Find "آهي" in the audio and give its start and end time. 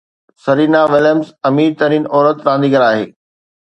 2.91-3.05